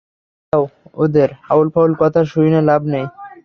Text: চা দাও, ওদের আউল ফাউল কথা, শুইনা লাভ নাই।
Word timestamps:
চা 0.43 0.49
দাও, 0.53 0.63
ওদের 1.03 1.29
আউল 1.49 1.67
ফাউল 1.73 1.91
কথা, 2.01 2.21
শুইনা 2.31 2.61
লাভ 2.69 2.81
নাই। 2.93 3.05